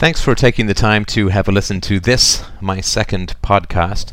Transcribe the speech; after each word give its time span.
Thanks 0.00 0.22
for 0.22 0.34
taking 0.34 0.64
the 0.64 0.72
time 0.72 1.04
to 1.04 1.28
have 1.28 1.46
a 1.46 1.52
listen 1.52 1.82
to 1.82 2.00
this, 2.00 2.42
my 2.58 2.80
second 2.80 3.34
podcast. 3.42 4.12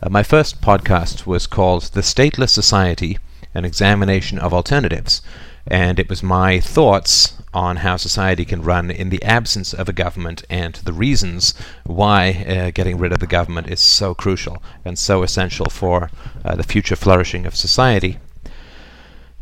Uh, 0.00 0.08
my 0.08 0.22
first 0.22 0.60
podcast 0.60 1.26
was 1.26 1.48
called 1.48 1.82
The 1.92 2.02
Stateless 2.02 2.50
Society 2.50 3.18
An 3.52 3.64
Examination 3.64 4.38
of 4.38 4.54
Alternatives, 4.54 5.22
and 5.66 5.98
it 5.98 6.08
was 6.08 6.22
my 6.22 6.60
thoughts 6.60 7.36
on 7.52 7.78
how 7.78 7.96
society 7.96 8.44
can 8.44 8.62
run 8.62 8.92
in 8.92 9.08
the 9.10 9.20
absence 9.24 9.74
of 9.74 9.88
a 9.88 9.92
government 9.92 10.44
and 10.48 10.76
the 10.76 10.92
reasons 10.92 11.52
why 11.82 12.44
uh, 12.48 12.70
getting 12.70 12.96
rid 12.96 13.12
of 13.12 13.18
the 13.18 13.26
government 13.26 13.68
is 13.68 13.80
so 13.80 14.14
crucial 14.14 14.62
and 14.84 14.96
so 14.96 15.24
essential 15.24 15.66
for 15.68 16.12
uh, 16.44 16.54
the 16.54 16.62
future 16.62 16.94
flourishing 16.94 17.44
of 17.44 17.56
society. 17.56 18.18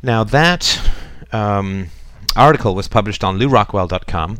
Now, 0.02 0.24
that 0.24 0.90
um, 1.32 1.88
article 2.34 2.74
was 2.74 2.88
published 2.88 3.22
on 3.22 3.38
lewrockwell.com 3.38 4.38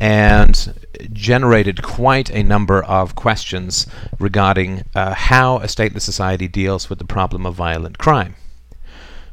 and 0.00 0.74
generated 1.12 1.82
quite 1.82 2.30
a 2.30 2.42
number 2.42 2.82
of 2.82 3.14
questions 3.14 3.86
regarding 4.18 4.82
uh, 4.94 5.14
how 5.14 5.58
a 5.58 5.66
stateless 5.66 6.02
society 6.02 6.48
deals 6.48 6.88
with 6.88 6.98
the 6.98 7.04
problem 7.04 7.44
of 7.44 7.54
violent 7.54 7.98
crime. 7.98 8.34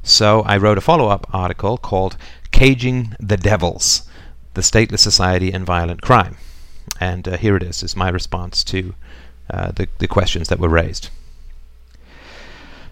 So 0.03 0.41
I 0.41 0.57
wrote 0.57 0.77
a 0.77 0.81
follow 0.81 1.07
up 1.07 1.25
article 1.33 1.77
called 1.77 2.17
Caging 2.51 3.15
the 3.19 3.37
Devils 3.37 4.07
The 4.55 4.61
Stateless 4.61 4.99
Society 4.99 5.51
and 5.51 5.65
Violent 5.65 6.01
Crime. 6.01 6.37
And 6.99 7.27
uh, 7.27 7.37
here 7.37 7.55
it 7.55 7.63
is, 7.63 7.81
is 7.81 7.95
my 7.95 8.09
response 8.09 8.63
to 8.65 8.93
uh, 9.49 9.71
the, 9.71 9.87
the 9.99 10.07
questions 10.07 10.49
that 10.49 10.59
were 10.59 10.69
raised. 10.69 11.09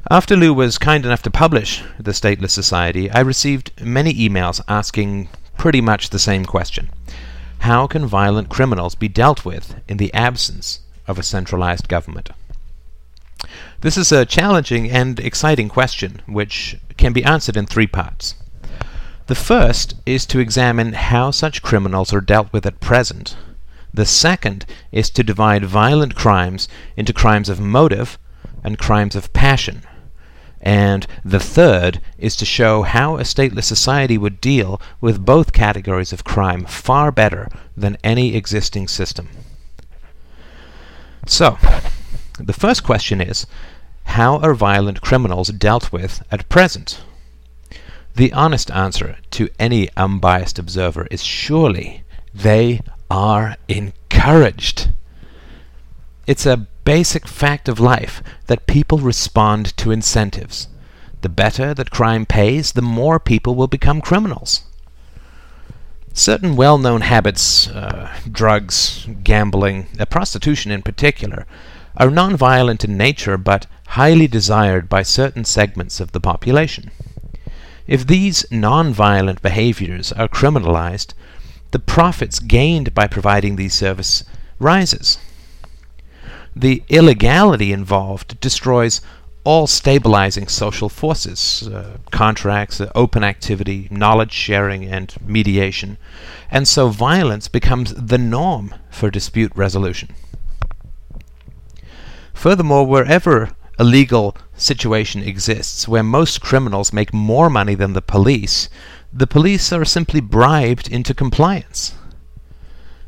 After 0.09 0.35
Lew 0.35 0.53
was 0.53 0.77
kind 0.77 1.05
enough 1.05 1.23
to 1.23 1.31
publish 1.31 1.83
The 1.99 2.11
Stateless 2.11 2.51
Society, 2.51 3.09
I 3.11 3.19
received 3.21 3.71
many 3.81 4.13
emails 4.13 4.61
asking 4.67 5.29
pretty 5.57 5.81
much 5.81 6.09
the 6.09 6.19
same 6.19 6.45
question 6.45 6.89
How 7.65 7.87
can 7.87 8.05
violent 8.05 8.49
criminals 8.49 8.93
be 8.93 9.07
dealt 9.07 9.43
with 9.43 9.81
in 9.87 9.97
the 9.97 10.13
absence 10.13 10.81
of 11.07 11.17
a 11.17 11.23
centralized 11.23 11.87
government? 11.87 12.29
This 13.81 13.97
is 13.97 14.11
a 14.11 14.23
challenging 14.23 14.91
and 14.91 15.19
exciting 15.19 15.67
question, 15.67 16.21
which 16.27 16.77
can 16.97 17.11
be 17.11 17.23
answered 17.23 17.57
in 17.57 17.65
three 17.65 17.87
parts. 17.87 18.35
The 19.25 19.33
first 19.33 19.95
is 20.05 20.27
to 20.27 20.37
examine 20.37 20.93
how 20.93 21.31
such 21.31 21.63
criminals 21.63 22.13
are 22.13 22.21
dealt 22.21 22.53
with 22.53 22.67
at 22.67 22.81
present. 22.81 23.35
The 23.91 24.05
second 24.05 24.67
is 24.91 25.09
to 25.09 25.23
divide 25.23 25.65
violent 25.65 26.13
crimes 26.13 26.67
into 26.95 27.13
crimes 27.13 27.49
of 27.49 27.59
motive 27.59 28.19
and 28.63 28.77
crimes 28.77 29.15
of 29.15 29.33
passion. 29.33 29.81
And 30.61 31.05
the 31.23 31.39
third 31.39 32.01
is 32.17 32.35
to 32.37 32.45
show 32.45 32.83
how 32.83 33.17
a 33.17 33.23
stateless 33.23 33.65
society 33.65 34.17
would 34.17 34.41
deal 34.41 34.81
with 35.01 35.25
both 35.25 35.53
categories 35.53 36.13
of 36.13 36.23
crime 36.23 36.65
far 36.65 37.11
better 37.11 37.49
than 37.77 37.97
any 38.03 38.35
existing 38.35 38.87
system. 38.87 39.29
So, 41.27 41.57
the 42.39 42.53
first 42.53 42.83
question 42.83 43.21
is 43.21 43.45
how 44.05 44.37
are 44.39 44.53
violent 44.53 45.01
criminals 45.01 45.49
dealt 45.49 45.91
with 45.91 46.23
at 46.31 46.47
present? 46.49 47.01
The 48.15 48.31
honest 48.31 48.71
answer 48.71 49.17
to 49.31 49.49
any 49.59 49.89
unbiased 49.97 50.57
observer 50.57 51.07
is 51.11 51.23
surely 51.23 52.03
they 52.33 52.81
are 53.11 53.57
encouraged. 53.67 54.89
It's 56.25 56.45
a 56.45 56.67
basic 56.85 57.27
fact 57.27 57.67
of 57.67 57.79
life 57.79 58.21
that 58.45 58.67
people 58.67 58.99
respond 58.99 59.75
to 59.77 59.91
incentives. 59.91 60.67
The 61.21 61.29
better 61.29 61.73
that 61.73 61.89
crime 61.89 62.25
pays, 62.25 62.71
the 62.71 62.83
more 62.83 63.19
people 63.19 63.55
will 63.55 63.67
become 63.67 63.99
criminals. 63.99 64.63
Certain 66.13 66.55
well 66.55 66.77
known 66.77 67.01
habits, 67.01 67.67
uh, 67.67 68.15
drugs, 68.31 69.07
gambling, 69.23 69.87
uh, 69.99 70.05
prostitution 70.05 70.71
in 70.71 70.83
particular, 70.83 71.45
are 71.97 72.11
non 72.11 72.37
violent 72.37 72.85
in 72.85 72.95
nature 72.95 73.37
but 73.37 73.65
highly 73.87 74.27
desired 74.27 74.87
by 74.87 75.01
certain 75.01 75.43
segments 75.43 75.99
of 75.99 76.11
the 76.11 76.21
population. 76.21 76.91
If 77.87 78.07
these 78.07 78.45
non 78.51 78.93
violent 78.93 79.41
behaviors 79.41 80.11
are 80.11 80.27
criminalized, 80.27 81.13
the 81.71 81.79
profits 81.79 82.39
gained 82.39 82.93
by 82.93 83.07
providing 83.07 83.55
these 83.55 83.73
services 83.73 84.23
rises 84.59 85.17
the 86.55 86.83
illegality 86.89 87.73
involved 87.73 88.39
destroys 88.39 89.01
all 89.43 89.67
stabilizing 89.67 90.47
social 90.47 90.89
forces, 90.89 91.67
uh, 91.67 91.97
contracts, 92.11 92.81
uh, 92.81 92.91
open 92.95 93.23
activity, 93.23 93.87
knowledge 93.91 94.31
sharing, 94.31 94.85
and 94.85 95.15
mediation. 95.21 95.97
And 96.49 96.67
so 96.67 96.89
violence 96.89 97.47
becomes 97.47 97.93
the 97.93 98.17
norm 98.17 98.73
for 98.89 99.11
dispute 99.11 99.51
resolution. 99.55 100.09
Furthermore, 102.33 102.87
wherever 102.87 103.51
a 103.77 103.83
legal 103.83 104.35
situation 104.55 105.21
exists 105.21 105.87
where 105.87 106.03
most 106.03 106.41
criminals 106.41 106.93
make 106.93 107.13
more 107.13 107.49
money 107.49 107.75
than 107.75 107.93
the 107.93 108.01
police, 108.01 108.69
the 109.13 109.27
police 109.27 109.71
are 109.71 109.85
simply 109.85 110.21
bribed 110.21 110.87
into 110.87 111.13
compliance. 111.13 111.93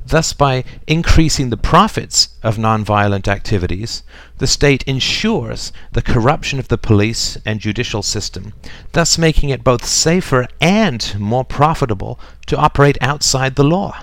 Thus, 0.10 0.32
by 0.32 0.64
increasing 0.88 1.50
the 1.50 1.58
profits 1.58 2.30
of 2.42 2.56
nonviolent 2.56 3.28
activities, 3.28 4.04
the 4.38 4.48
state 4.48 4.82
ensures 4.84 5.74
the 5.92 6.02
corruption 6.02 6.60
of 6.60 6.70
the 6.70 6.78
police 6.78 7.38
and 7.46 7.60
judicial 7.60 8.02
system, 8.02 8.54
thus 8.94 9.18
making 9.18 9.50
it 9.50 9.66
both 9.66 9.84
safer 9.84 10.48
and 10.62 11.14
more 11.20 11.44
profitable 11.44 12.22
to 12.46 12.56
operate 12.56 12.98
outside 13.02 13.56
the 13.58 13.66
law. 13.66 14.02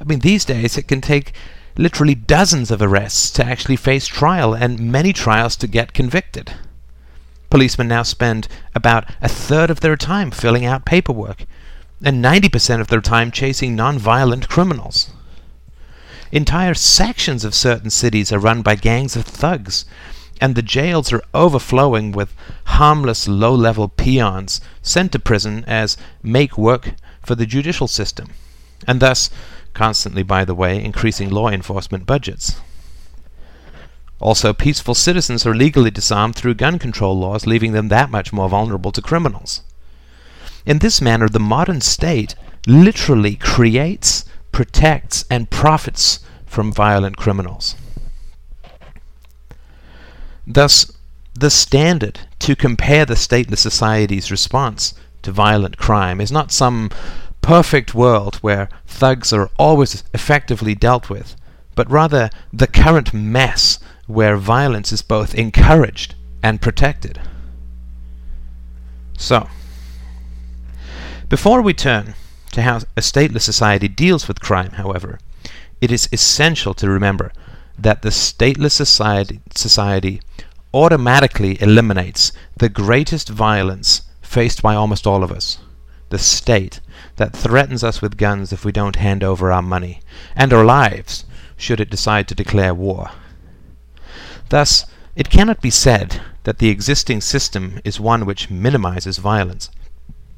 I 0.00 0.04
mean, 0.04 0.18
these 0.18 0.44
days 0.44 0.76
it 0.76 0.88
can 0.88 1.00
take 1.00 1.32
literally 1.76 2.16
dozens 2.16 2.72
of 2.72 2.82
arrests 2.82 3.30
to 3.30 3.44
actually 3.44 3.76
face 3.76 4.08
trial, 4.08 4.54
and 4.54 4.80
many 4.80 5.12
trials 5.12 5.54
to 5.56 5.68
get 5.68 5.92
convicted. 5.94 6.52
Policemen 7.48 7.86
now 7.86 8.02
spend 8.02 8.48
about 8.74 9.08
a 9.22 9.28
third 9.28 9.70
of 9.70 9.78
their 9.80 9.96
time 9.96 10.32
filling 10.32 10.64
out 10.64 10.84
paperwork 10.84 11.46
and 12.04 12.22
90% 12.22 12.80
of 12.80 12.88
their 12.88 13.00
time 13.00 13.30
chasing 13.30 13.74
non-violent 13.74 14.48
criminals. 14.48 15.10
Entire 16.30 16.74
sections 16.74 17.44
of 17.44 17.54
certain 17.54 17.90
cities 17.90 18.30
are 18.30 18.38
run 18.38 18.60
by 18.60 18.74
gangs 18.74 19.16
of 19.16 19.24
thugs, 19.24 19.86
and 20.40 20.54
the 20.54 20.62
jails 20.62 21.12
are 21.12 21.22
overflowing 21.32 22.12
with 22.12 22.34
harmless 22.64 23.26
low 23.26 23.54
level 23.54 23.88
peons 23.88 24.60
sent 24.82 25.12
to 25.12 25.18
prison 25.18 25.64
as 25.66 25.96
make 26.22 26.58
work 26.58 26.94
for 27.24 27.34
the 27.34 27.46
judicial 27.46 27.88
system, 27.88 28.28
and 28.86 29.00
thus, 29.00 29.30
constantly, 29.72 30.22
by 30.22 30.44
the 30.44 30.54
way, 30.54 30.82
increasing 30.84 31.30
law 31.30 31.48
enforcement 31.48 32.04
budgets. 32.04 32.60
Also, 34.20 34.52
peaceful 34.52 34.94
citizens 34.94 35.46
are 35.46 35.54
legally 35.54 35.90
disarmed 35.90 36.34
through 36.34 36.54
gun 36.54 36.78
control 36.78 37.18
laws, 37.18 37.46
leaving 37.46 37.72
them 37.72 37.88
that 37.88 38.10
much 38.10 38.32
more 38.32 38.48
vulnerable 38.48 38.92
to 38.92 39.00
criminals. 39.00 39.62
In 40.66 40.78
this 40.78 41.00
manner, 41.00 41.28
the 41.28 41.38
modern 41.38 41.80
state 41.80 42.34
literally 42.66 43.36
creates, 43.36 44.24
protects, 44.52 45.24
and 45.30 45.50
profits 45.50 46.20
from 46.46 46.72
violent 46.72 47.16
criminals. 47.16 47.76
Thus, 50.46 50.92
the 51.34 51.50
standard 51.50 52.20
to 52.40 52.54
compare 52.54 53.04
the 53.04 53.14
stateless 53.14 53.58
society's 53.58 54.30
response 54.30 54.94
to 55.22 55.32
violent 55.32 55.76
crime 55.76 56.20
is 56.20 56.30
not 56.30 56.52
some 56.52 56.90
perfect 57.42 57.94
world 57.94 58.36
where 58.36 58.68
thugs 58.86 59.32
are 59.32 59.50
always 59.58 60.04
effectively 60.14 60.74
dealt 60.74 61.10
with, 61.10 61.36
but 61.74 61.90
rather 61.90 62.30
the 62.52 62.66
current 62.66 63.12
mess 63.12 63.78
where 64.06 64.36
violence 64.36 64.92
is 64.92 65.02
both 65.02 65.34
encouraged 65.34 66.14
and 66.42 66.62
protected. 66.62 67.20
So, 69.18 69.48
before 71.34 71.60
we 71.60 71.74
turn 71.74 72.14
to 72.52 72.62
how 72.62 72.76
a 72.96 73.00
stateless 73.00 73.40
society 73.40 73.88
deals 73.88 74.28
with 74.28 74.38
crime, 74.38 74.70
however, 74.74 75.18
it 75.80 75.90
is 75.90 76.08
essential 76.12 76.72
to 76.74 76.88
remember 76.88 77.32
that 77.76 78.02
the 78.02 78.08
stateless 78.10 78.70
society, 78.70 79.40
society 79.52 80.20
automatically 80.72 81.60
eliminates 81.60 82.30
the 82.58 82.68
greatest 82.68 83.28
violence 83.28 84.02
faced 84.22 84.62
by 84.62 84.76
almost 84.76 85.08
all 85.08 85.24
of 85.24 85.32
us 85.32 85.58
the 86.10 86.20
state 86.20 86.78
that 87.16 87.32
threatens 87.32 87.82
us 87.82 88.00
with 88.00 88.16
guns 88.16 88.52
if 88.52 88.64
we 88.64 88.70
don't 88.70 88.94
hand 88.94 89.24
over 89.24 89.50
our 89.50 89.60
money, 89.60 90.00
and 90.36 90.52
our 90.52 90.64
lives 90.64 91.24
should 91.56 91.80
it 91.80 91.90
decide 91.90 92.28
to 92.28 92.36
declare 92.36 92.72
war. 92.72 93.10
Thus, 94.50 94.86
it 95.16 95.30
cannot 95.30 95.60
be 95.60 95.70
said 95.70 96.22
that 96.44 96.58
the 96.58 96.68
existing 96.68 97.22
system 97.22 97.80
is 97.82 97.98
one 97.98 98.24
which 98.24 98.50
minimizes 98.50 99.18
violence. 99.18 99.68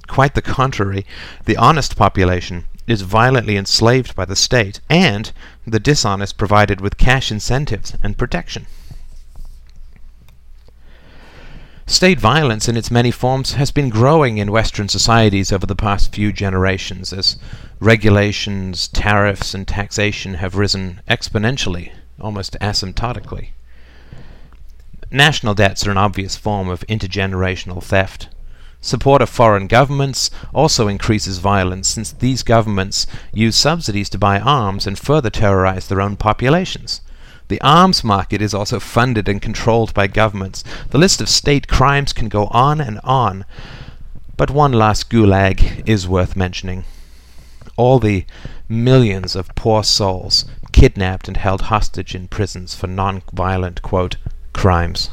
Quite 0.07 0.35
the 0.35 0.43
contrary, 0.43 1.05
the 1.45 1.57
honest 1.57 1.97
population 1.97 2.65
is 2.87 3.03
violently 3.03 3.57
enslaved 3.57 4.15
by 4.15 4.25
the 4.25 4.37
state, 4.37 4.81
and 4.89 5.33
the 5.67 5.81
dishonest 5.81 6.39
provided 6.39 6.81
with 6.81 6.97
cash 6.97 7.33
incentives 7.33 7.97
and 8.03 8.17
protection. 8.17 8.67
State 11.89 12.19
violence 12.19 12.69
in 12.69 12.77
its 12.77 12.91
many 12.91 13.13
forms 13.13 13.53
has 13.53 13.71
been 13.71 13.89
growing 13.89 14.39
in 14.39 14.51
Western 14.51 14.89
societies 14.89 15.53
over 15.53 15.67
the 15.67 15.77
past 15.77 16.13
few 16.13 16.33
generations 16.33 17.13
as 17.13 17.37
regulations, 17.79 18.89
tariffs, 18.89 19.55
and 19.55 19.69
taxation 19.69 20.35
have 20.35 20.57
risen 20.57 21.01
exponentially, 21.09 21.93
almost 22.21 22.57
asymptotically. 22.61 23.51
National 25.13 25.55
debts 25.55 25.87
are 25.87 25.93
an 25.93 25.97
obvious 25.97 26.37
form 26.37 26.69
of 26.69 26.85
intergenerational 26.89 27.81
theft. 27.81 28.29
Support 28.87 29.21
of 29.21 29.29
foreign 29.29 29.67
governments 29.67 30.31
also 30.55 30.87
increases 30.87 31.39
violence 31.39 31.89
since 31.89 32.13
these 32.13 32.45
governments 32.45 33.05
use 33.33 33.57
subsidies 33.57 34.09
to 34.11 34.17
buy 34.17 34.39
arms 34.39 34.87
and 34.87 34.97
further 34.97 35.29
terrorize 35.29 35.89
their 35.89 36.01
own 36.01 36.15
populations. 36.15 37.01
The 37.49 37.61
arms 37.63 38.05
market 38.05 38.41
is 38.41 38.55
also 38.55 38.79
funded 38.79 39.29
and 39.29 39.43
controlled 39.43 39.93
by 39.93 40.07
governments. 40.07 40.63
The 40.91 40.99
list 40.99 41.21
of 41.21 41.29
state 41.29 41.67
crimes 41.67 42.13
can 42.13 42.29
go 42.29 42.47
on 42.53 42.81
and 42.81 43.01
on. 43.03 43.45
But 44.37 44.53
one 44.53 44.73
last 44.73 45.11
gulag 45.11 45.83
is 45.89 46.07
worth 46.07 46.37
mentioning. 46.37 46.85
All 47.77 47.99
the 47.99 48.25
millions 48.69 49.35
of 49.35 49.53
poor 49.57 49.83
souls 49.83 50.45
kidnapped 50.71 51.27
and 51.27 51.39
held 51.39 51.63
hostage 51.63 52.15
in 52.15 52.29
prisons 52.29 52.77
for 52.77 52.87
non-violent, 52.87 53.83
quote, 53.83 54.17
crimes. 54.53 55.11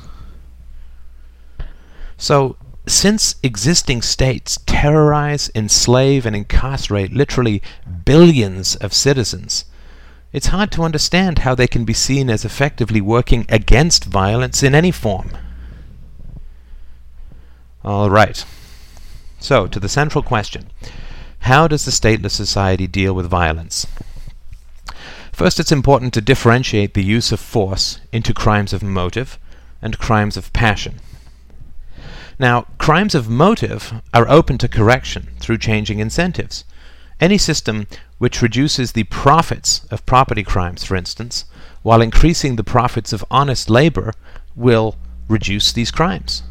So, 2.19 2.55
since 2.85 3.35
existing 3.41 4.01
states 4.01 4.59
terrorize, 4.65 5.49
enslave, 5.55 6.25
and 6.25 6.35
incarcerate 6.35 7.13
literally 7.13 7.61
billions 8.05 8.75
of 8.77 8.93
citizens, 8.93 9.65
it's 10.33 10.47
hard 10.47 10.71
to 10.71 10.83
understand 10.83 11.39
how 11.39 11.55
they 11.55 11.67
can 11.67 11.85
be 11.85 11.93
seen 11.93 12.29
as 12.29 12.43
effectively 12.43 12.99
working 12.99 13.45
against 13.49 14.05
violence 14.05 14.63
in 14.63 14.75
any 14.75 14.91
form. 14.91 15.31
All 17.85 18.09
right. 18.09 18.43
So, 19.39 19.67
to 19.67 19.79
the 19.79 19.89
central 19.89 20.23
question 20.23 20.71
How 21.39 21.67
does 21.67 21.85
the 21.85 21.91
stateless 21.91 22.31
society 22.31 22.87
deal 22.87 23.13
with 23.13 23.27
violence? 23.27 23.85
First, 25.31 25.59
it's 25.59 25.71
important 25.71 26.13
to 26.13 26.21
differentiate 26.21 26.93
the 26.93 27.03
use 27.03 27.31
of 27.31 27.39
force 27.39 27.99
into 28.11 28.33
crimes 28.33 28.73
of 28.73 28.83
motive 28.83 29.39
and 29.81 29.97
crimes 29.97 30.37
of 30.37 30.53
passion. 30.53 30.99
Now, 32.39 32.65
crimes 32.77 33.13
of 33.15 33.29
motive 33.29 34.01
are 34.13 34.29
open 34.29 34.57
to 34.59 34.67
correction 34.67 35.29
through 35.39 35.59
changing 35.59 35.99
incentives. 35.99 36.65
Any 37.19 37.37
system 37.37 37.87
which 38.17 38.41
reduces 38.41 38.91
the 38.91 39.03
profits 39.05 39.85
of 39.91 40.05
property 40.05 40.43
crimes, 40.43 40.83
for 40.83 40.95
instance, 40.95 41.45
while 41.83 42.01
increasing 42.01 42.55
the 42.55 42.63
profits 42.63 43.13
of 43.13 43.25
honest 43.29 43.69
labor, 43.69 44.13
will 44.55 44.95
reduce 45.27 45.71
these 45.71 45.91
crimes. 45.91 46.43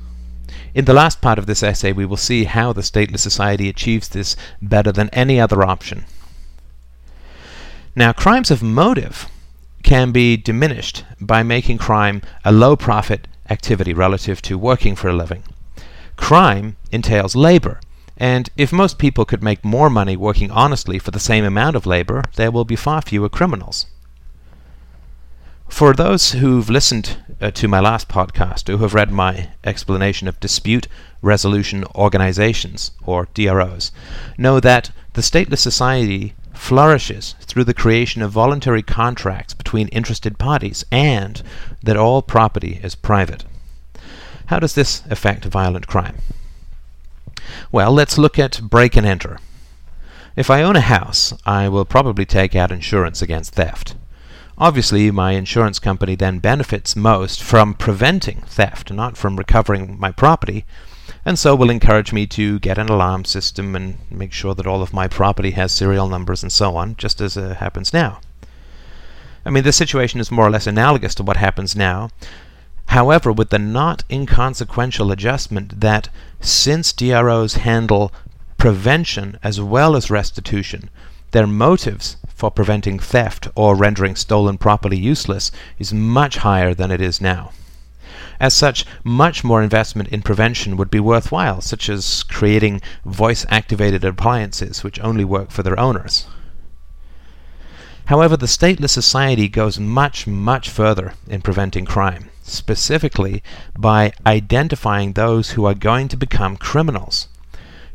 In 0.75 0.85
the 0.85 0.95
last 0.95 1.21
part 1.21 1.39
of 1.39 1.47
this 1.47 1.63
essay, 1.63 1.93
we 1.93 2.07
will 2.07 2.17
see 2.17 2.45
how 2.45 2.73
the 2.73 2.83
stateless 2.83 3.21
society 3.21 3.69
achieves 3.69 4.09
this 4.09 4.37
better 4.61 4.93
than 4.93 5.11
any 5.11 5.41
other 5.41 5.63
option. 5.63 6.05
Now, 7.95 8.13
crimes 8.13 8.51
of 8.51 8.63
motive 8.63 9.29
can 9.83 10.13
be 10.13 10.37
diminished 10.37 11.05
by 11.21 11.43
making 11.43 11.79
crime 11.79 12.23
a 12.45 12.53
low 12.53 12.77
profit 12.77 13.29
activity 13.51 13.93
relative 13.93 14.41
to 14.43 14.57
working 14.57 14.97
for 14.97 15.09
a 15.09 15.13
living. 15.13 15.43
Crime 16.17 16.77
entails 16.91 17.35
labor, 17.35 17.81
and 18.17 18.51
if 18.57 18.73
most 18.73 18.99
people 18.99 19.25
could 19.25 19.43
make 19.43 19.65
more 19.65 19.91
money 19.91 20.17
working 20.17 20.51
honestly 20.51 20.99
for 20.99 21.11
the 21.11 21.19
same 21.21 21.45
amount 21.45 21.77
of 21.77 21.87
labor, 21.87 22.23
there 22.37 22.51
will 22.51 22.65
be 22.65 22.77
far 22.77 23.03
fewer 23.03 23.29
criminals. 23.29 23.87
For 25.69 25.95
those 25.95 26.33
who've 26.33 26.69
listened 26.69 27.17
uh, 27.41 27.51
to 27.53 27.67
my 27.67 27.81
last 27.81 28.07
podcast, 28.07 28.69
who 28.69 28.77
have 28.79 28.93
read 28.93 29.11
my 29.11 29.49
explanation 29.65 30.29
of 30.29 30.39
dispute 30.39 30.87
resolution 31.23 31.85
organizations, 31.95 32.91
or 33.05 33.27
DROs, 33.33 33.91
know 34.37 34.61
that 34.61 34.91
the 35.15 35.23
stateless 35.23 35.61
society 35.61 36.35
flourishes 36.53 37.35
through 37.41 37.65
the 37.65 37.75
creation 37.75 38.21
of 38.21 38.31
voluntary 38.31 38.83
contracts 38.83 39.55
between 39.55 39.89
interested 39.89 40.39
parties 40.39 40.85
and 40.93 41.43
that 41.83 41.97
all 41.97 42.21
property 42.21 42.79
is 42.83 42.95
private. 42.95 43.45
How 44.53 44.59
does 44.59 44.75
this 44.75 45.03
affect 45.09 45.47
violent 45.47 45.87
crime? 45.87 46.19
Well, 47.73 47.91
let's 47.91 48.19
look 48.19 48.39
at 48.39 48.61
break 48.61 48.99
and 48.99 49.07
enter. 49.07 49.39
If 50.37 50.51
I 50.51 50.63
own 50.63 50.77
a 50.77 50.83
house, 50.83 51.33
I 51.47 51.71
will 51.71 51.87
probably 51.87 52.27
take 52.27 52.55
out 52.55 52.71
insurance 52.71 53.23
against 53.23 53.55
theft. 53.55 53.95
Obviously, 54.59 55.11
my 55.11 55.33
insurance 55.33 55.79
company 55.79 56.17
then 56.17 56.39
benefits 56.39 56.95
most 56.95 57.43
from 57.43 57.73
preventing 57.73 58.43
theft, 58.43 58.93
not 58.93 59.17
from 59.17 59.39
recovering 59.39 59.99
my 59.99 60.11
property, 60.11 60.67
and 61.25 61.39
so 61.39 61.57
will 61.57 61.71
encourage 61.71 62.13
me 62.13 62.27
to 62.27 62.59
get 62.59 62.77
an 62.77 62.91
alarm 62.91 63.25
system 63.25 63.75
and 63.75 64.01
make 64.11 64.35
sure 64.35 64.55
that 64.55 64.67
all 64.67 64.83
of 64.83 64.93
my 64.93 65.09
property 65.09 65.53
has 65.53 65.73
serial 65.73 66.09
numbers 66.09 66.43
and 66.43 66.53
so 66.53 66.77
on, 66.77 66.95
just 66.97 67.23
as 67.23 67.39
uh, 67.39 67.55
happens 67.55 67.95
now. 67.95 68.21
I 69.47 69.51
mean, 69.51 69.65
this 69.65 69.77
situation 69.79 70.21
is 70.21 70.31
more 70.31 70.47
or 70.47 70.51
less 70.51 70.67
analogous 70.67 71.15
to 71.15 71.23
what 71.23 71.39
happens 71.39 71.75
now, 71.75 72.11
However, 72.87 73.33
with 73.33 73.51
the 73.51 73.59
not 73.59 74.05
inconsequential 74.11 75.11
adjustment 75.11 75.81
that 75.81 76.09
since 76.41 76.93
DROs 76.93 77.55
handle 77.55 78.13
prevention 78.59 79.39
as 79.43 79.61
well 79.61 79.97
as 79.97 80.11
restitution, 80.11 80.91
their 81.31 81.47
motives 81.47 82.17
for 82.35 82.51
preventing 82.51 82.99
theft 82.99 83.49
or 83.55 83.75
rendering 83.75 84.15
stolen 84.15 84.59
property 84.59 84.99
useless 84.99 85.51
is 85.79 85.95
much 85.95 86.37
higher 86.39 86.75
than 86.75 86.91
it 86.91 87.01
is 87.01 87.21
now. 87.21 87.53
As 88.39 88.53
such, 88.53 88.85
much 89.05 89.43
more 89.43 89.63
investment 89.63 90.09
in 90.11 90.21
prevention 90.21 90.77
would 90.77 90.91
be 90.91 91.01
worthwhile, 91.01 91.61
such 91.61 91.89
as 91.89 92.25
creating 92.25 92.81
voice 93.05 93.47
activated 93.49 94.05
appliances 94.05 94.85
which 94.85 95.01
only 95.01 95.25
work 95.25 95.51
for 95.51 95.63
their 95.63 95.79
owners. 95.79 96.27
However, 98.07 98.37
the 98.37 98.47
stateless 98.47 98.91
society 98.91 99.49
goes 99.49 99.79
much, 99.79 100.27
much 100.27 100.69
further 100.69 101.15
in 101.29 101.41
preventing 101.41 101.85
crime 101.85 102.29
specifically 102.43 103.43
by 103.79 104.13
identifying 104.27 105.13
those 105.13 105.51
who 105.51 105.65
are 105.65 105.75
going 105.75 106.09
to 106.09 106.17
become 106.17 106.57
criminals. 106.57 107.29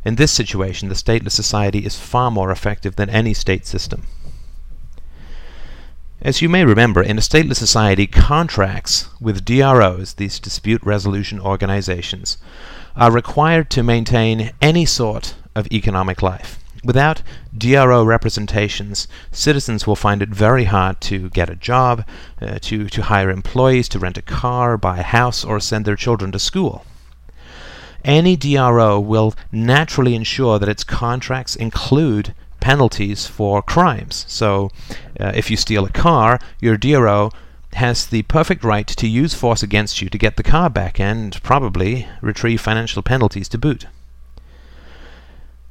In 0.04 0.14
this 0.14 0.32
situation, 0.32 0.88
the 0.88 0.94
stateless 0.94 1.32
society 1.32 1.84
is 1.84 1.98
far 1.98 2.30
more 2.30 2.50
effective 2.50 2.96
than 2.96 3.10
any 3.10 3.34
state 3.34 3.66
system. 3.66 4.04
As 6.20 6.42
you 6.42 6.48
may 6.48 6.64
remember, 6.64 7.00
in 7.00 7.16
a 7.16 7.20
stateless 7.20 7.56
society, 7.56 8.06
contracts 8.06 9.08
with 9.20 9.44
DROs, 9.44 10.14
these 10.14 10.40
dispute 10.40 10.82
resolution 10.82 11.38
organizations, 11.38 12.38
are 12.96 13.12
required 13.12 13.70
to 13.70 13.84
maintain 13.84 14.50
any 14.60 14.84
sort 14.84 15.36
of 15.54 15.70
economic 15.70 16.20
life. 16.20 16.58
Without 16.88 17.20
DRO 17.54 18.02
representations, 18.02 19.08
citizens 19.30 19.86
will 19.86 19.94
find 19.94 20.22
it 20.22 20.30
very 20.30 20.64
hard 20.64 21.02
to 21.02 21.28
get 21.28 21.50
a 21.50 21.54
job, 21.54 22.02
uh, 22.40 22.58
to, 22.62 22.88
to 22.88 23.02
hire 23.02 23.28
employees, 23.28 23.90
to 23.90 23.98
rent 23.98 24.16
a 24.16 24.22
car, 24.22 24.78
buy 24.78 24.96
a 24.96 25.02
house, 25.02 25.44
or 25.44 25.60
send 25.60 25.84
their 25.84 25.96
children 25.96 26.32
to 26.32 26.38
school. 26.38 26.86
Any 28.06 28.36
DRO 28.36 28.98
will 28.98 29.34
naturally 29.52 30.14
ensure 30.14 30.58
that 30.58 30.68
its 30.70 30.82
contracts 30.82 31.54
include 31.54 32.34
penalties 32.60 33.26
for 33.26 33.60
crimes. 33.60 34.24
So, 34.26 34.70
uh, 35.20 35.32
if 35.34 35.50
you 35.50 35.58
steal 35.58 35.84
a 35.84 35.90
car, 35.90 36.38
your 36.58 36.78
DRO 36.78 37.30
has 37.74 38.06
the 38.06 38.22
perfect 38.22 38.64
right 38.64 38.86
to 38.86 39.06
use 39.06 39.34
force 39.34 39.62
against 39.62 40.00
you 40.00 40.08
to 40.08 40.16
get 40.16 40.38
the 40.38 40.42
car 40.42 40.70
back 40.70 40.98
and 40.98 41.38
probably 41.42 42.08
retrieve 42.22 42.62
financial 42.62 43.02
penalties 43.02 43.50
to 43.50 43.58
boot. 43.58 43.84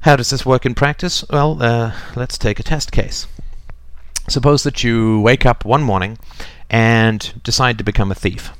How 0.08 0.16
does 0.16 0.30
this 0.30 0.46
work 0.46 0.64
in 0.64 0.74
practice? 0.74 1.22
Well, 1.28 1.62
uh, 1.62 1.92
let's 2.16 2.38
take 2.38 2.58
a 2.58 2.62
test 2.62 2.92
case. 2.92 3.26
Suppose 4.26 4.62
that 4.62 4.82
you 4.82 5.20
wake 5.20 5.44
up 5.44 5.66
one 5.66 5.82
morning 5.82 6.16
and 6.70 7.30
decide 7.44 7.76
to 7.76 7.84
become 7.84 8.10
a 8.10 8.14
thief. 8.14 8.50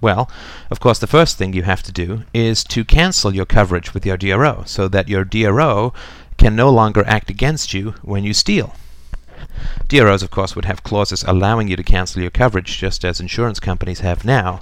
Well, 0.00 0.30
of 0.70 0.78
course, 0.78 1.00
the 1.00 1.08
first 1.08 1.36
thing 1.36 1.52
you 1.52 1.64
have 1.64 1.82
to 1.82 1.90
do 1.90 2.22
is 2.32 2.62
to 2.62 2.84
cancel 2.84 3.34
your 3.34 3.44
coverage 3.44 3.92
with 3.92 4.06
your 4.06 4.16
DRO 4.16 4.62
so 4.66 4.86
that 4.86 5.08
your 5.08 5.24
DRO 5.24 5.92
can 6.36 6.54
no 6.54 6.70
longer 6.70 7.04
act 7.08 7.28
against 7.28 7.74
you 7.74 7.94
when 8.02 8.22
you 8.22 8.32
steal. 8.32 8.76
DROs, 9.88 10.22
of 10.22 10.30
course, 10.30 10.54
would 10.54 10.66
have 10.66 10.84
clauses 10.84 11.24
allowing 11.24 11.66
you 11.66 11.74
to 11.74 11.82
cancel 11.82 12.22
your 12.22 12.30
coverage 12.30 12.78
just 12.78 13.04
as 13.04 13.18
insurance 13.18 13.58
companies 13.58 13.98
have 13.98 14.24
now. 14.24 14.60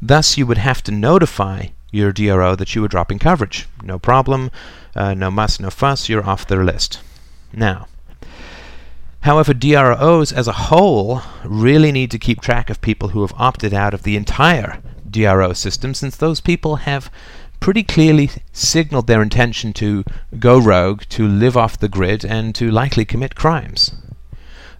Thus, 0.00 0.38
you 0.38 0.46
would 0.46 0.58
have 0.58 0.84
to 0.84 0.92
notify 0.92 1.70
your 1.90 2.12
DRO 2.12 2.54
that 2.54 2.76
you 2.76 2.82
were 2.82 2.88
dropping 2.88 3.18
coverage. 3.18 3.66
No 3.82 3.98
problem, 3.98 4.50
uh, 4.98 5.14
no 5.14 5.30
muss, 5.30 5.60
no 5.60 5.70
fuss, 5.70 6.08
you're 6.08 6.28
off 6.28 6.46
their 6.46 6.64
list. 6.64 7.00
Now, 7.52 7.86
however, 9.20 9.54
DROs 9.54 10.32
as 10.32 10.48
a 10.48 10.68
whole 10.68 11.22
really 11.44 11.92
need 11.92 12.10
to 12.10 12.18
keep 12.18 12.40
track 12.40 12.68
of 12.68 12.80
people 12.80 13.10
who 13.10 13.20
have 13.20 13.32
opted 13.38 13.72
out 13.72 13.94
of 13.94 14.02
the 14.02 14.16
entire 14.16 14.82
DRO 15.08 15.52
system 15.52 15.94
since 15.94 16.16
those 16.16 16.40
people 16.40 16.76
have 16.76 17.10
pretty 17.60 17.84
clearly 17.84 18.30
signaled 18.52 19.06
their 19.06 19.22
intention 19.22 19.72
to 19.74 20.02
go 20.40 20.58
rogue, 20.58 21.02
to 21.10 21.26
live 21.26 21.56
off 21.56 21.78
the 21.78 21.88
grid, 21.88 22.24
and 22.24 22.52
to 22.56 22.68
likely 22.68 23.04
commit 23.04 23.36
crimes. 23.36 23.92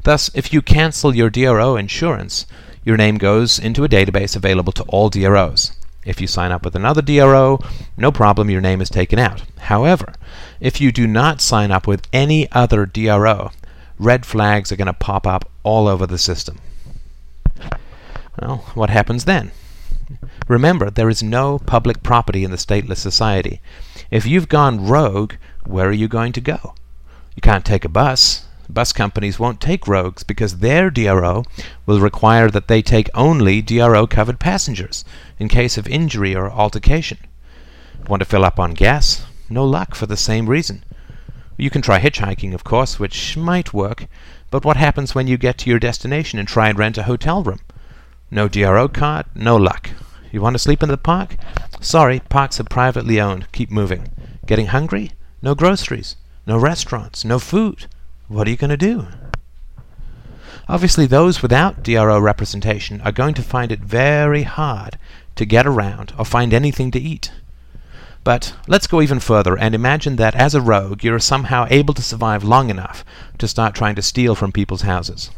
Thus, 0.03 0.31
if 0.35 0.53
you 0.53 0.63
cancel 0.63 1.15
your 1.15 1.31
DRO 1.31 1.77
insurance, 1.77 2.45
your 2.85 2.97
name 2.97 3.19
goes 3.19 3.59
into 3.59 3.85
a 3.85 3.89
database 3.89 4.35
available 4.35 4.73
to 4.73 4.83
all 4.85 5.11
DROs. 5.11 5.78
If 6.05 6.21
you 6.21 6.27
sign 6.27 6.53
up 6.53 6.65
with 6.65 6.75
another 6.75 7.03
DRO, 7.03 7.59
no 7.97 8.13
problem, 8.13 8.51
your 8.51 8.61
name 8.61 8.81
is 8.81 8.89
taken 8.89 9.19
out. 9.19 9.43
However, 9.59 10.15
if 10.61 10.81
you 10.81 10.93
do 10.93 11.07
not 11.07 11.41
sign 11.41 11.71
up 11.71 11.87
with 11.87 12.07
any 12.13 12.51
other 12.53 12.87
DRO, 12.87 13.51
red 13.99 14.25
flags 14.25 14.73
are 14.73 14.77
going 14.77 14.87
to 14.87 14.93
pop 14.93 15.27
up 15.27 15.51
all 15.63 15.87
over 15.89 16.07
the 16.07 16.19
system. 16.19 16.61
Well, 18.41 18.59
what 18.75 18.91
happens 18.91 19.25
then? 19.25 19.51
Remember, 20.47 20.89
there 20.89 21.11
is 21.11 21.23
no 21.23 21.59
public 21.59 22.03
property 22.03 22.45
in 22.45 22.51
the 22.51 22.57
stateless 22.57 22.99
society. 22.99 23.61
If 24.11 24.25
you've 24.25 24.49
gone 24.49 24.87
rogue, 24.87 25.35
where 25.67 25.89
are 25.89 25.93
you 25.93 26.09
going 26.09 26.33
to 26.33 26.41
go? 26.41 26.75
You 27.37 27.43
can't 27.43 27.65
take 27.65 27.85
a 27.85 27.91
bus. 27.91 28.47
Bus 28.71 28.93
companies 28.93 29.39
won't 29.39 29.61
take 29.61 29.89
rogues 29.89 30.23
because 30.23 30.59
their 30.59 30.91
DRO 30.91 31.45
will 31.87 32.01
require 32.01 32.51
that 32.51 32.69
they 32.69 32.83
take 32.83 33.09
only 33.15 33.63
DRO 33.63 34.07
covered 34.07 34.39
passengers 34.39 35.05
in 35.39 35.49
case 35.49 35.79
of 35.79 35.89
injury 35.89 36.35
or 36.35 36.51
altercation. 36.51 37.19
Want 38.07 38.21
to 38.21 38.27
fill 38.27 38.45
up 38.45 38.61
on 38.61 38.75
gas? 38.75 39.25
No 39.49 39.65
luck 39.65 39.95
for 39.95 40.07
the 40.07 40.17
same 40.17 40.49
reason. 40.49 40.85
You 41.57 41.71
can 41.71 41.83
try 41.83 41.99
hitchhiking, 41.99 42.53
of 42.53 42.63
course, 42.63 42.99
which 42.99 43.37
might 43.37 43.73
work, 43.73 44.07
but 44.51 44.65
what 44.65 44.77
happens 44.77 45.15
when 45.15 45.27
you 45.27 45.39
get 45.39 45.59
to 45.59 45.71
your 45.71 45.79
destination 45.79 46.39
and 46.39 46.47
try 46.47 46.69
and 46.69 46.79
rent 46.79 46.99
a 46.99 47.05
hotel 47.05 47.43
room? 47.43 47.61
No 48.31 48.49
DRO 48.49 48.87
card, 48.89 49.27
no 49.35 49.57
luck. 49.57 49.91
You 50.31 50.43
want 50.43 50.55
to 50.55 50.59
sleep 50.59 50.83
in 50.83 50.91
the 50.91 50.99
park? 50.99 51.37
Sorry, 51.81 52.21
parks 52.21 52.61
are 52.61 52.65
privately 52.65 53.19
owned. 53.19 53.51
Keep 53.53 53.71
moving. 53.71 54.09
Getting 54.47 54.67
hungry? 54.67 55.13
No 55.41 55.55
groceries. 55.55 56.17
No 56.47 56.59
restaurants. 56.59 57.25
No 57.25 57.39
food. 57.39 57.87
What 58.29 58.47
are 58.47 58.51
you 58.51 58.59
going 58.59 58.71
to 58.71 58.77
do? 58.77 59.07
Obviously, 60.69 61.07
those 61.07 61.41
without 61.41 61.83
DRO 61.83 62.19
representation 62.21 63.01
are 63.01 63.11
going 63.11 63.33
to 63.33 63.43
find 63.43 63.73
it 63.73 63.81
very 63.81 64.43
hard 64.43 64.99
to 65.37 65.47
get 65.47 65.67
around 65.67 66.13
or 66.19 66.27
find 66.27 66.53
anything 66.53 66.91
to 66.91 67.01
eat. 67.01 67.33
But 68.25 68.55
let's 68.67 68.87
go 68.87 69.01
even 69.01 69.21
further 69.21 69.57
and 69.57 69.75
imagine 69.75 70.17
that 70.17 70.35
as 70.35 70.55
a 70.55 70.61
rogue 70.61 71.03
you're 71.03 71.19
somehow 71.19 71.67
able 71.71 71.95
to 71.95 72.03
survive 72.03 72.45
long 72.45 72.69
enough 72.69 73.03
to 73.39 73.49
start 73.49 73.75
trying 73.75 73.95
to 73.95 74.03
steal 74.03 74.35
from 74.35 74.53
people's 74.53 74.83
houses. 74.83 75.31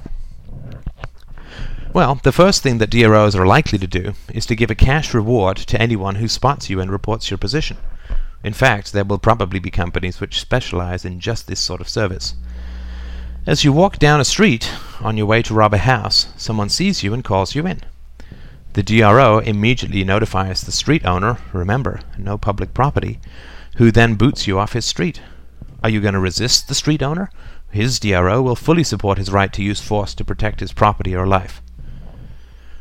Well, 1.92 2.20
the 2.24 2.32
first 2.32 2.64
thing 2.64 2.78
that 2.78 2.90
DROs 2.90 3.36
are 3.36 3.46
likely 3.46 3.78
to 3.78 3.86
do 3.86 4.14
is 4.34 4.46
to 4.46 4.56
give 4.56 4.70
a 4.70 4.74
cash 4.74 5.14
reward 5.14 5.58
to 5.58 5.80
anyone 5.80 6.16
who 6.16 6.26
spots 6.26 6.68
you 6.68 6.80
and 6.80 6.90
reports 6.90 7.30
your 7.30 7.38
position. 7.38 7.76
In 8.42 8.52
fact, 8.52 8.92
there 8.92 9.04
will 9.04 9.18
probably 9.18 9.60
be 9.60 9.70
companies 9.70 10.20
which 10.20 10.40
specialize 10.40 11.04
in 11.04 11.20
just 11.20 11.46
this 11.46 11.60
sort 11.60 11.80
of 11.80 11.88
service. 11.88 12.34
As 13.46 13.64
you 13.64 13.72
walk 13.72 13.98
down 13.98 14.20
a 14.20 14.24
street 14.24 14.70
on 15.00 15.16
your 15.16 15.24
way 15.24 15.40
to 15.42 15.54
rob 15.54 15.72
a 15.72 15.78
house, 15.78 16.28
someone 16.36 16.68
sees 16.68 17.02
you 17.02 17.14
and 17.14 17.24
calls 17.24 17.54
you 17.54 17.66
in. 17.66 17.80
The 18.74 18.82
DRO 18.82 19.38
immediately 19.38 20.04
notifies 20.04 20.60
the 20.60 20.70
street 20.70 21.06
owner, 21.06 21.38
remember, 21.54 22.00
no 22.18 22.36
public 22.36 22.74
property, 22.74 23.18
who 23.76 23.90
then 23.90 24.16
boots 24.16 24.46
you 24.46 24.58
off 24.58 24.74
his 24.74 24.84
street. 24.84 25.22
Are 25.82 25.88
you 25.88 26.02
going 26.02 26.12
to 26.12 26.20
resist 26.20 26.68
the 26.68 26.74
street 26.74 27.02
owner? 27.02 27.30
His 27.70 27.98
DRO 27.98 28.42
will 28.42 28.56
fully 28.56 28.84
support 28.84 29.16
his 29.16 29.32
right 29.32 29.52
to 29.54 29.62
use 29.62 29.80
force 29.80 30.14
to 30.16 30.24
protect 30.24 30.60
his 30.60 30.74
property 30.74 31.16
or 31.16 31.26
life. 31.26 31.62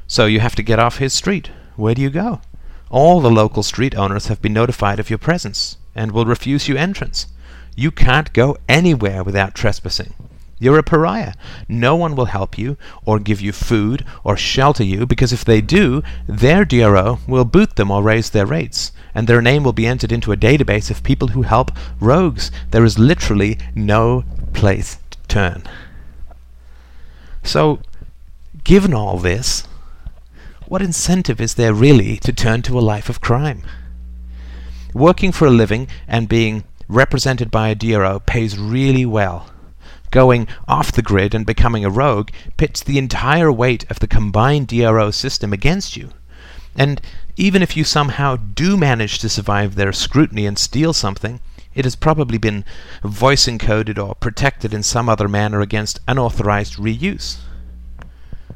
So 0.07 0.25
you 0.25 0.41
have 0.41 0.55
to 0.55 0.63
get 0.63 0.77
off 0.77 0.97
his 0.97 1.13
street. 1.13 1.51
Where 1.77 1.95
do 1.95 2.01
you 2.01 2.09
go? 2.09 2.41
All 2.89 3.21
the 3.21 3.31
local 3.31 3.63
street 3.63 3.95
owners 3.95 4.27
have 4.27 4.41
been 4.41 4.53
notified 4.53 4.99
of 4.99 5.09
your 5.09 5.19
presence 5.19 5.77
and 5.95 6.11
will 6.11 6.25
refuse 6.25 6.67
you 6.67 6.75
entrance. 6.75 7.27
You 7.77 7.91
can't 7.91 8.33
go 8.33 8.57
anywhere 8.67 9.23
without 9.23 9.55
trespassing. 9.55 10.13
You're 10.59 10.77
a 10.77 10.83
pariah. 10.83 11.33
No 11.69 11.95
one 11.95 12.15
will 12.15 12.25
help 12.25 12.57
you 12.57 12.77
or 13.05 13.17
give 13.17 13.39
you 13.39 13.53
food 13.53 14.05
or 14.25 14.35
shelter 14.35 14.83
you 14.83 15.05
because 15.05 15.31
if 15.31 15.45
they 15.45 15.61
do, 15.61 16.03
their 16.27 16.65
DRO 16.65 17.19
will 17.27 17.45
boot 17.45 17.77
them 17.77 17.89
or 17.89 18.03
raise 18.03 18.29
their 18.29 18.45
rates, 18.45 18.91
and 19.15 19.27
their 19.27 19.41
name 19.41 19.63
will 19.63 19.73
be 19.73 19.87
entered 19.87 20.11
into 20.11 20.33
a 20.33 20.37
database 20.37 20.91
of 20.91 21.01
people 21.01 21.29
who 21.29 21.43
help 21.43 21.71
rogues. 22.01 22.51
There 22.71 22.83
is 22.83 22.99
literally 22.99 23.57
no 23.73 24.25
place 24.53 24.97
to 25.11 25.17
turn. 25.29 25.63
So, 27.41 27.79
given 28.65 28.93
all 28.93 29.17
this, 29.17 29.65
what 30.67 30.81
incentive 30.81 31.39
is 31.39 31.55
there 31.55 31.73
really 31.73 32.17
to 32.17 32.33
turn 32.33 32.61
to 32.63 32.77
a 32.77 32.81
life 32.81 33.07
of 33.07 33.21
crime? 33.21 33.63
Working 34.93 35.31
for 35.31 35.47
a 35.47 35.51
living 35.51 35.87
and 36.07 36.27
being 36.27 36.65
represented 36.89 37.49
by 37.49 37.69
a 37.69 37.75
DRO 37.75 38.19
pays 38.19 38.57
really 38.59 39.05
well. 39.05 39.49
Going 40.11 40.47
off 40.67 40.91
the 40.91 41.01
grid 41.01 41.35
and 41.35 41.45
becoming 41.45 41.85
a 41.85 41.89
rogue 41.89 42.29
pits 42.57 42.81
the 42.81 42.97
entire 42.97 43.51
weight 43.51 43.89
of 43.89 43.99
the 43.99 44.07
combined 44.07 44.67
DRO 44.67 45.11
system 45.11 45.53
against 45.53 45.95
you. 45.95 46.09
And 46.75 47.01
even 47.35 47.61
if 47.61 47.77
you 47.77 47.83
somehow 47.83 48.35
do 48.35 48.77
manage 48.77 49.19
to 49.19 49.29
survive 49.29 49.75
their 49.75 49.93
scrutiny 49.93 50.45
and 50.45 50.57
steal 50.57 50.93
something, 50.93 51.39
it 51.75 51.85
has 51.85 51.95
probably 51.95 52.37
been 52.37 52.65
voice 53.03 53.45
encoded 53.45 54.03
or 54.03 54.15
protected 54.15 54.73
in 54.73 54.83
some 54.83 55.07
other 55.07 55.27
manner 55.27 55.61
against 55.61 55.99
unauthorized 56.07 56.75
reuse. 56.75 57.37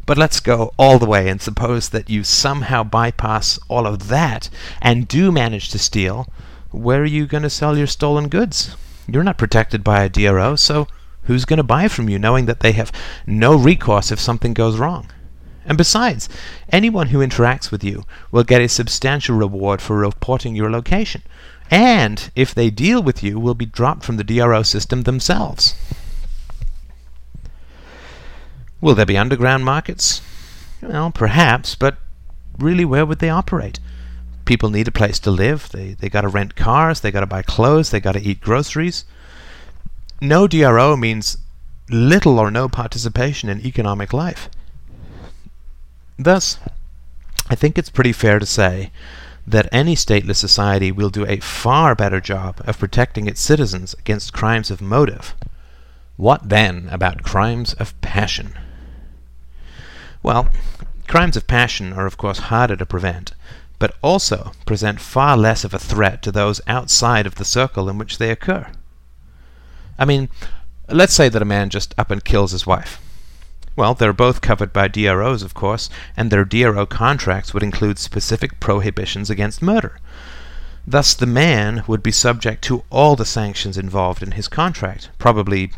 But 0.06 0.18
let's 0.18 0.40
go 0.40 0.74
all 0.78 1.00
the 1.00 1.06
way 1.06 1.30
and 1.30 1.42
suppose 1.42 1.90
that 1.90 2.10
you 2.10 2.24
somehow 2.24 2.84
bypass 2.84 3.58
all 3.70 3.88
of 3.88 4.10
that 4.10 4.50
and 4.82 5.08
do 5.08 5.32
manage 5.32 5.70
to 5.70 5.80
steal. 5.80 6.28
Where 6.72 7.02
are 7.02 7.06
you 7.06 7.26
going 7.26 7.44
to 7.44 7.50
sell 7.50 7.78
your 7.78 7.88
stolen 7.88 8.28
goods? 8.28 8.76
You're 9.08 9.24
not 9.24 9.38
protected 9.38 9.84
by 9.84 10.04
a 10.04 10.10
DRO, 10.10 10.56
so 10.56 10.88
who's 11.24 11.46
going 11.46 11.58
to 11.58 11.64
buy 11.64 11.88
from 11.88 12.10
you 12.10 12.20
knowing 12.20 12.46
that 12.46 12.60
they 12.60 12.74
have 12.74 12.92
no 13.26 13.56
recourse 13.56 14.12
if 14.12 14.20
something 14.20 14.54
goes 14.54 14.78
wrong? 14.78 15.10
And 15.66 15.78
besides, 15.78 16.28
anyone 16.70 17.08
who 17.08 17.20
interacts 17.20 17.72
with 17.72 17.84
you 17.84 18.04
will 18.32 18.44
get 18.44 18.62
a 18.62 18.68
substantial 18.68 19.38
reward 19.38 19.82
for 19.82 19.98
reporting 19.98 20.56
your 20.56 20.70
location. 20.70 21.22
And 21.72 22.30
if 22.36 22.54
they 22.54 22.70
deal 22.70 23.02
with 23.02 23.24
you, 23.24 23.40
will 23.40 23.56
be 23.56 23.66
dropped 23.66 24.04
from 24.04 24.18
the 24.18 24.24
DRO 24.24 24.64
system 24.64 25.04
themselves. 25.04 25.76
Will 28.82 28.96
there 28.96 29.06
be 29.06 29.18
underground 29.18 29.64
markets? 29.64 30.22
Well, 30.82 31.12
perhaps, 31.12 31.76
but 31.76 31.98
really, 32.60 32.84
where 32.84 33.06
would 33.06 33.20
they 33.20 33.30
operate? 33.30 33.80
People 34.44 34.70
need 34.70 34.90
a 34.90 34.92
place 34.92 35.20
to 35.20 35.32
live. 35.32 35.70
They 35.72 35.94
they 35.94 36.10
got 36.10 36.22
to 36.22 36.28
rent 36.28 36.58
cars. 36.58 37.00
They 37.00 37.12
got 37.12 37.22
to 37.22 37.26
buy 37.26 37.44
clothes. 37.44 37.92
They 37.92 38.02
got 38.02 38.12
to 38.12 38.22
eat 38.22 38.42
groceries. 38.42 39.06
No 40.22 40.48
DRO 40.48 40.96
means 40.96 41.38
little 41.90 42.40
or 42.40 42.50
no 42.50 42.70
participation 42.70 43.50
in 43.50 43.66
economic 43.66 44.14
life. 44.14 44.50
Thus, 46.18 46.58
I 47.50 47.56
think 47.56 47.78
it's 47.78 47.90
pretty 47.90 48.14
fair 48.14 48.40
to 48.40 48.46
say 48.46 48.92
that 49.46 49.68
any 49.72 49.96
stateless 49.96 50.38
society 50.38 50.92
will 50.92 51.10
do 51.10 51.26
a 51.26 51.40
far 51.40 51.96
better 51.96 52.22
job 52.22 52.62
of 52.66 52.80
protecting 52.80 53.28
its 53.28 53.42
citizens 53.42 53.94
against 54.00 54.34
crimes 54.34 54.72
of 54.72 54.82
motive. 54.82 55.36
What 56.16 56.48
then 56.48 56.88
about 56.92 57.24
crimes 57.24 57.74
of 57.74 58.00
passion? 58.02 58.58
Well, 60.22 60.50
crimes 61.08 61.36
of 61.36 61.48
passion 61.48 61.92
are 61.92 62.06
of 62.06 62.18
course 62.18 62.40
harder 62.40 62.78
to 62.78 62.86
prevent, 62.86 63.34
but 63.80 63.96
also 64.02 64.54
present 64.66 65.02
far 65.02 65.36
less 65.36 65.66
of 65.66 65.74
a 65.74 65.80
threat 65.80 66.22
to 66.22 66.32
those 66.32 66.62
outside 66.68 67.26
of 67.26 67.36
the 67.36 67.44
circle 67.44 67.90
in 67.90 67.98
which 67.98 68.18
they 68.18 68.32
occur. 68.32 68.68
I 69.98 70.06
mean, 70.06 70.30
let's 70.90 71.14
say 71.14 71.30
that 71.30 71.42
a 71.42 71.46
man 71.46 71.70
just 71.70 71.94
up 71.98 72.12
and 72.12 72.24
kills 72.24 72.52
his 72.52 72.66
wife. 72.66 73.00
Well, 73.76 73.96
they're 73.96 74.14
both 74.14 74.42
covered 74.42 74.72
by 74.72 74.88
DROs, 74.88 75.42
of 75.42 75.54
course, 75.54 75.90
and 76.16 76.30
their 76.30 76.46
DRO 76.46 76.86
contracts 76.86 77.54
would 77.54 77.64
include 77.64 77.98
specific 77.98 78.60
prohibitions 78.60 79.30
against 79.30 79.62
murder. 79.62 80.00
Thus, 80.86 81.14
the 81.14 81.26
man 81.26 81.84
would 81.88 82.04
be 82.04 82.12
subject 82.12 82.64
to 82.66 82.84
all 82.92 83.16
the 83.16 83.26
sanctions 83.26 83.78
involved 83.78 84.22
in 84.22 84.32
his 84.32 84.48
contract, 84.48 85.10
probably 85.18 85.72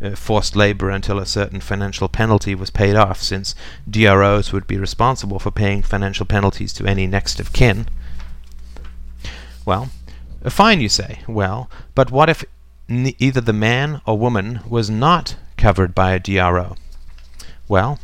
uh, 0.00 0.14
forced 0.14 0.56
labor 0.56 0.88
until 0.88 1.18
a 1.18 1.26
certain 1.26 1.60
financial 1.60 2.08
penalty 2.08 2.54
was 2.54 2.70
paid 2.70 2.96
off, 2.96 3.20
since 3.20 3.54
DROs 3.90 4.52
would 4.52 4.66
be 4.66 4.78
responsible 4.78 5.38
for 5.38 5.50
paying 5.50 5.82
financial 5.82 6.24
penalties 6.24 6.72
to 6.74 6.86
any 6.86 7.06
next 7.06 7.38
of 7.40 7.52
kin. 7.52 7.86
Well, 9.66 9.90
uh, 10.44 10.50
fine, 10.50 10.80
you 10.80 10.88
say. 10.88 11.20
Well, 11.28 11.68
but 11.94 12.10
what 12.10 12.30
if 12.30 12.44
either 13.18 13.40
the 13.40 13.52
man 13.52 14.00
or 14.06 14.18
woman 14.18 14.60
was 14.68 14.90
not 14.90 15.36
covered 15.56 15.94
by 15.94 16.12
a 16.12 16.18
DRO? 16.18 16.76
Well, 17.68 17.98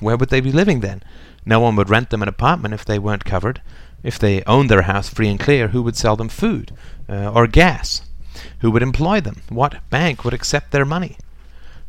where 0.00 0.16
would 0.16 0.30
they 0.30 0.40
be 0.40 0.52
living 0.52 0.80
then? 0.80 1.02
No 1.44 1.60
one 1.60 1.76
would 1.76 1.90
rent 1.90 2.10
them 2.10 2.22
an 2.22 2.28
apartment 2.28 2.74
if 2.74 2.84
they 2.84 2.98
weren't 2.98 3.24
covered. 3.24 3.60
If 4.02 4.18
they 4.18 4.42
owned 4.44 4.70
their 4.70 4.82
house 4.82 5.08
free 5.08 5.28
and 5.28 5.40
clear, 5.40 5.68
who 5.68 5.82
would 5.82 5.96
sell 5.96 6.16
them 6.16 6.28
food 6.28 6.72
uh, 7.08 7.32
or 7.32 7.46
gas? 7.46 8.02
Who 8.60 8.70
would 8.70 8.82
employ 8.82 9.20
them? 9.20 9.42
What 9.48 9.88
bank 9.90 10.24
would 10.24 10.34
accept 10.34 10.70
their 10.70 10.84
money? 10.84 11.16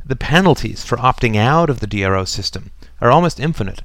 the 0.09 0.15
penalties 0.15 0.83
for 0.83 0.97
opting 0.97 1.35
out 1.35 1.69
of 1.69 1.79
the 1.79 1.87
DRO 1.87 2.25
system 2.25 2.71
are 2.99 3.11
almost 3.11 3.39
infinite, 3.39 3.83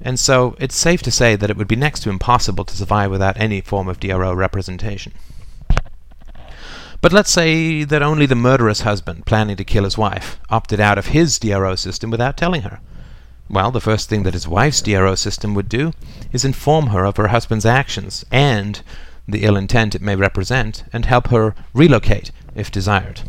and 0.00 0.20
so 0.20 0.54
it's 0.60 0.76
safe 0.76 1.00
to 1.02 1.10
say 1.10 1.36
that 1.36 1.48
it 1.48 1.56
would 1.56 1.66
be 1.66 1.74
next 1.74 2.00
to 2.00 2.10
impossible 2.10 2.66
to 2.66 2.76
survive 2.76 3.10
without 3.10 3.40
any 3.40 3.62
form 3.62 3.88
of 3.88 3.98
DRO 3.98 4.34
representation. 4.34 5.12
But 7.04 7.12
let's 7.12 7.30
say 7.30 7.84
that 7.84 8.02
only 8.02 8.24
the 8.24 8.34
murderous 8.34 8.80
husband, 8.80 9.26
planning 9.26 9.56
to 9.56 9.62
kill 9.64 9.84
his 9.84 9.98
wife, 9.98 10.40
opted 10.48 10.80
out 10.80 10.96
of 10.96 11.08
his 11.08 11.38
DRO 11.38 11.74
system 11.76 12.08
without 12.10 12.38
telling 12.38 12.62
her. 12.62 12.80
Well, 13.46 13.70
the 13.70 13.78
first 13.78 14.08
thing 14.08 14.22
that 14.22 14.32
his 14.32 14.48
wife's 14.48 14.80
DRO 14.80 15.14
system 15.14 15.52
would 15.52 15.68
do 15.68 15.92
is 16.32 16.46
inform 16.46 16.86
her 16.86 17.04
of 17.04 17.18
her 17.18 17.28
husband's 17.28 17.66
actions 17.66 18.24
and 18.32 18.80
the 19.28 19.44
ill 19.44 19.54
intent 19.54 19.94
it 19.94 20.00
may 20.00 20.16
represent 20.16 20.84
and 20.94 21.04
help 21.04 21.26
her 21.26 21.54
relocate 21.74 22.30
if 22.54 22.70
desired. 22.70 23.20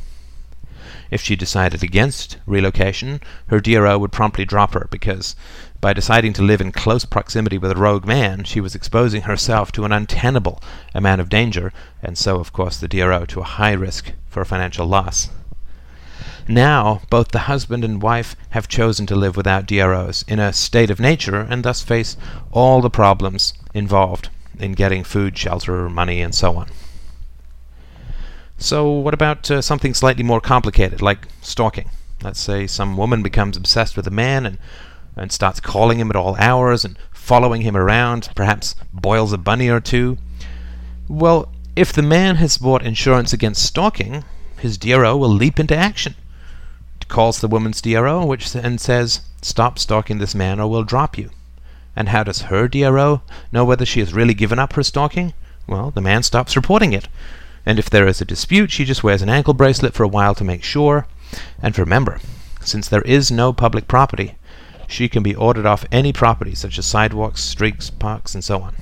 If 1.11 1.21
she 1.21 1.35
decided 1.35 1.83
against 1.83 2.37
relocation, 2.45 3.19
her 3.47 3.59
DRO 3.59 3.99
would 3.99 4.13
promptly 4.13 4.45
drop 4.45 4.73
her 4.73 4.87
because 4.89 5.35
by 5.85 5.93
deciding 5.93 6.33
to 6.33 6.41
live 6.41 6.61
in 6.61 6.71
close 6.71 7.05
proximity 7.05 7.59
with 7.59 7.69
a 7.69 7.75
rogue 7.75 8.07
man, 8.07 8.43
she 8.43 8.59
was 8.59 8.73
exposing 8.73 9.21
herself 9.21 9.71
to 9.71 9.85
an 9.85 9.91
untenable 9.91 10.59
amount 10.95 11.21
of 11.21 11.29
danger, 11.29 11.71
and 12.01 12.17
so, 12.17 12.39
of 12.39 12.51
course, 12.51 12.77
the 12.77 12.87
DRO 12.87 13.23
to 13.23 13.39
a 13.39 13.43
high 13.43 13.71
risk 13.71 14.11
for 14.27 14.43
financial 14.43 14.87
loss. 14.87 15.29
Now, 16.47 17.01
both 17.11 17.27
the 17.27 17.45
husband 17.45 17.85
and 17.85 18.01
wife 18.01 18.35
have 18.49 18.67
chosen 18.67 19.05
to 19.05 19.15
live 19.15 19.37
without 19.37 19.67
DROs 19.67 20.25
in 20.27 20.39
a 20.39 20.53
state 20.53 20.89
of 20.89 20.99
nature 20.99 21.41
and 21.41 21.63
thus 21.63 21.83
face 21.83 22.17
all 22.51 22.81
the 22.81 22.89
problems 22.89 23.53
involved 23.75 24.29
in 24.57 24.71
getting 24.71 25.03
food, 25.03 25.37
shelter, 25.37 25.87
money, 25.87 26.19
and 26.19 26.33
so 26.33 26.55
on. 26.55 26.67
So, 28.57 28.89
what 28.89 29.13
about 29.13 29.51
uh, 29.51 29.61
something 29.61 29.93
slightly 29.93 30.23
more 30.23 30.41
complicated, 30.41 31.03
like 31.03 31.27
stalking? 31.43 31.91
Let's 32.23 32.39
say 32.39 32.65
some 32.65 32.97
woman 32.97 33.21
becomes 33.21 33.55
obsessed 33.55 33.95
with 33.95 34.07
a 34.07 34.11
man 34.25 34.47
and, 34.47 34.57
and 35.15 35.31
starts 35.31 35.59
calling 35.59 35.99
him 35.99 36.09
at 36.09 36.15
all 36.15 36.35
hours 36.37 36.83
and 36.83 36.97
following 37.11 37.61
him 37.61 37.75
around, 37.75 38.29
perhaps 38.35 38.75
boils 38.93 39.33
a 39.33 39.37
bunny 39.37 39.69
or 39.69 39.79
two. 39.79 40.17
Well, 41.07 41.49
if 41.75 41.91
the 41.91 42.01
man 42.01 42.35
has 42.37 42.57
bought 42.57 42.85
insurance 42.85 43.33
against 43.33 43.63
stalking, 43.63 44.23
his 44.57 44.77
DRO 44.77 45.17
will 45.17 45.29
leap 45.29 45.59
into 45.59 45.75
action 45.75 46.15
calls 47.07 47.39
the 47.39 47.47
woman's 47.47 47.81
DRO, 47.81 48.25
which 48.25 48.55
and 48.55 48.81
says, 48.81 49.21
"Stop 49.41 49.77
stalking 49.77 50.17
this 50.17 50.33
man, 50.33 50.59
or 50.59 50.67
we'll 50.67 50.83
drop 50.83 51.17
you." 51.17 51.29
And 51.95 52.09
how 52.09 52.23
does 52.23 52.43
her 52.43 52.67
DRO 52.67 53.21
know 53.51 53.63
whether 53.63 53.85
she 53.85 53.99
has 53.99 54.13
really 54.13 54.33
given 54.33 54.59
up 54.59 54.73
her 54.73 54.83
stalking? 54.83 55.33
Well, 55.67 55.91
the 55.91 56.01
man 56.01 56.23
stops 56.23 56.55
reporting 56.55 56.93
it. 56.93 57.07
And 57.65 57.79
if 57.79 57.89
there 57.89 58.07
is 58.07 58.21
a 58.21 58.25
dispute, 58.25 58.71
she 58.71 58.85
just 58.85 59.03
wears 59.03 59.21
an 59.21 59.29
ankle 59.29 59.53
bracelet 59.53 59.93
for 59.93 60.03
a 60.03 60.07
while 60.07 60.35
to 60.35 60.43
make 60.43 60.63
sure. 60.63 61.07
And 61.61 61.77
remember, 61.77 62.19
since 62.61 62.87
there 62.87 63.01
is 63.03 63.31
no 63.31 63.53
public 63.53 63.87
property, 63.87 64.35
she 64.87 65.09
can 65.09 65.23
be 65.23 65.35
ordered 65.35 65.65
off 65.65 65.85
any 65.91 66.13
property, 66.13 66.55
such 66.55 66.77
as 66.77 66.85
sidewalks, 66.85 67.43
streets, 67.43 67.89
parks, 67.89 68.33
and 68.33 68.43
so 68.43 68.61
on. 68.61 68.75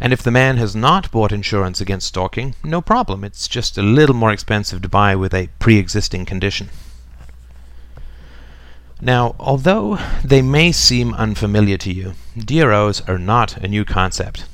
And 0.00 0.12
if 0.12 0.22
the 0.22 0.32
man 0.32 0.56
has 0.56 0.74
not 0.74 1.12
bought 1.12 1.30
insurance 1.30 1.80
against 1.80 2.08
stalking, 2.08 2.56
no 2.64 2.80
problem. 2.80 3.22
It's 3.22 3.46
just 3.46 3.78
a 3.78 3.82
little 3.82 4.16
more 4.16 4.32
expensive 4.32 4.82
to 4.82 4.88
buy 4.88 5.14
with 5.14 5.32
a 5.32 5.48
pre 5.60 5.78
existing 5.78 6.24
condition. 6.24 6.70
Now, 9.00 9.34
although 9.38 9.98
they 10.24 10.42
may 10.42 10.72
seem 10.72 11.14
unfamiliar 11.14 11.76
to 11.78 11.92
you, 11.92 12.14
DROs 12.36 13.00
are 13.08 13.18
not 13.18 13.56
a 13.58 13.68
new 13.68 13.84
concept. 13.84 14.44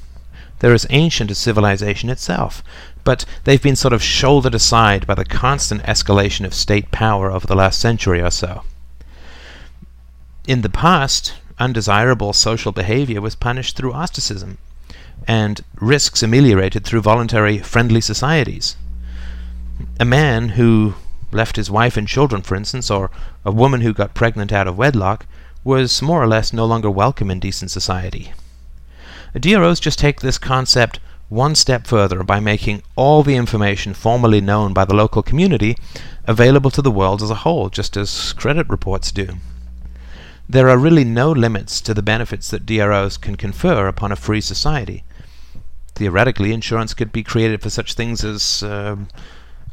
They're 0.59 0.75
as 0.75 0.87
ancient 0.91 1.31
as 1.31 1.39
civilization 1.39 2.11
itself, 2.11 2.63
but 3.05 3.25
they've 3.45 3.63
been 3.63 3.77
sort 3.77 3.93
of 3.95 4.03
shouldered 4.03 4.55
aside 4.55 5.07
by 5.07 5.15
the 5.15 5.25
constant 5.25 5.83
escalation 5.85 6.45
of 6.45 6.53
state 6.53 6.91
power 6.91 7.31
over 7.31 7.47
the 7.47 7.57
last 7.57 7.81
century 7.81 8.21
or 8.21 8.31
so. 8.31 8.65
In 10.49 10.63
the 10.63 10.71
past, 10.71 11.35
undesirable 11.59 12.33
social 12.33 12.73
behavior 12.73 13.21
was 13.21 13.35
punished 13.35 13.77
through 13.77 13.93
ostracism, 13.93 14.57
and 15.27 15.61
risks 15.79 16.23
ameliorated 16.23 16.85
through 16.85 17.03
voluntary 17.03 17.59
friendly 17.59 18.01
societies. 18.01 18.75
A 20.01 20.07
man 20.07 20.49
who 20.57 20.95
left 21.33 21.57
his 21.57 21.71
wife 21.71 21.99
and 21.99 22.09
children, 22.09 22.41
for 22.41 22.55
instance, 22.55 22.91
or 22.91 23.11
a 23.45 23.53
woman 23.53 23.83
who 23.83 23.93
got 23.93 24.15
pregnant 24.15 24.51
out 24.51 24.67
of 24.67 24.79
wedlock, 24.79 25.27
was 25.65 26.01
more 26.01 26.23
or 26.23 26.27
less 26.27 26.51
no 26.51 26.65
longer 26.65 26.91
welcome 26.91 27.31
in 27.31 27.41
decent 27.41 27.71
society. 27.71 28.33
DROs 29.39 29.79
just 29.79 29.99
take 29.99 30.23
this 30.23 30.39
concept 30.39 30.99
one 31.29 31.55
step 31.55 31.87
further 31.87 32.23
by 32.23 32.41
making 32.41 32.83
all 32.97 33.23
the 33.23 33.37
information 33.37 33.93
formerly 33.93 34.41
known 34.41 34.73
by 34.73 34.87
the 34.87 34.97
local 34.97 35.23
community 35.23 35.77
available 36.25 36.71
to 36.71 36.81
the 36.81 36.91
world 36.91 37.23
as 37.23 37.29
a 37.29 37.45
whole, 37.45 37.69
just 37.69 37.99
as 37.99 38.33
credit 38.33 38.67
reports 38.71 39.13
do. 39.13 39.35
There 40.49 40.69
are 40.69 40.79
really 40.79 41.05
no 41.05 41.31
limits 41.31 41.81
to 41.83 41.93
the 41.93 42.03
benefits 42.03 42.51
that 42.51 42.65
DROs 42.65 43.19
can 43.19 43.37
confer 43.37 43.87
upon 43.87 44.13
a 44.13 44.17
free 44.17 44.41
society, 44.41 45.05
theoretically, 45.99 46.53
insurance 46.53 46.95
could 46.95 47.13
be 47.13 47.23
created 47.25 47.61
for 47.61 47.71
such 47.71 47.95
things 47.95 48.25
as, 48.25 48.63
uh, 48.63 48.97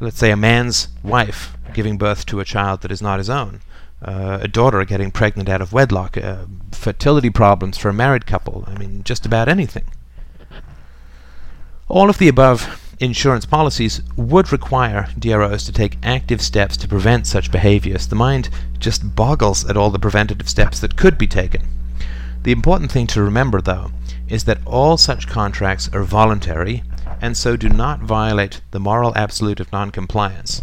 let's 0.00 0.18
say, 0.18 0.32
a 0.32 0.36
man's 0.36 0.88
wife 1.02 1.56
giving 1.72 1.96
birth 1.96 2.26
to 2.26 2.40
a 2.40 2.44
child 2.44 2.82
that 2.82 2.92
is 2.92 3.00
not 3.00 3.18
his 3.18 3.30
own, 3.30 3.60
uh, 4.02 4.38
a 4.42 4.48
daughter 4.48 4.84
getting 4.84 5.10
pregnant 5.10 5.48
out 5.48 5.62
of 5.62 5.72
wedlock, 5.72 6.18
uh, 6.18 6.44
fertility 6.72 7.30
problems 7.30 7.78
for 7.78 7.88
a 7.88 7.94
married 7.94 8.26
couple. 8.26 8.64
I 8.66 8.76
mean, 8.76 9.04
just 9.04 9.24
about 9.24 9.48
anything. 9.48 9.84
All 11.88 12.10
of 12.10 12.18
the 12.18 12.28
above 12.28 12.85
insurance 12.98 13.44
policies 13.44 14.00
would 14.16 14.52
require 14.52 15.08
DROs 15.18 15.64
to 15.64 15.72
take 15.72 15.98
active 16.02 16.40
steps 16.40 16.76
to 16.78 16.88
prevent 16.88 17.26
such 17.26 17.52
behaviors. 17.52 18.06
The 18.06 18.16
mind 18.16 18.48
just 18.78 19.14
boggles 19.14 19.68
at 19.68 19.76
all 19.76 19.90
the 19.90 19.98
preventative 19.98 20.48
steps 20.48 20.80
that 20.80 20.96
could 20.96 21.18
be 21.18 21.26
taken. 21.26 21.62
The 22.42 22.52
important 22.52 22.92
thing 22.92 23.06
to 23.08 23.22
remember, 23.22 23.60
though, 23.60 23.90
is 24.28 24.44
that 24.44 24.64
all 24.66 24.96
such 24.96 25.28
contracts 25.28 25.88
are 25.92 26.02
voluntary 26.02 26.82
and 27.20 27.36
so 27.36 27.56
do 27.56 27.68
not 27.68 28.00
violate 28.00 28.60
the 28.70 28.80
moral 28.80 29.16
absolute 29.16 29.60
of 29.60 29.72
noncompliance. 29.72 30.62